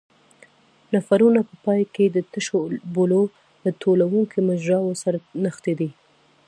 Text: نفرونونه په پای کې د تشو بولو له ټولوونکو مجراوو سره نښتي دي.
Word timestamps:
نفرونونه 0.93 1.41
په 1.49 1.55
پای 1.65 1.81
کې 1.93 2.05
د 2.09 2.17
تشو 2.31 2.59
بولو 2.95 3.23
له 3.63 3.71
ټولوونکو 3.81 4.37
مجراوو 4.49 4.99
سره 5.03 5.17
نښتي 5.43 5.73
دي. 5.79 5.89